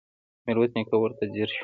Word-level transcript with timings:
ميرويس 0.45 0.71
نيکه 0.77 0.95
ورته 0.99 1.23
ځير 1.33 1.49
شو. 1.55 1.59